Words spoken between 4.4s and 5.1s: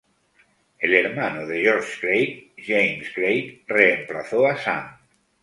a Sam.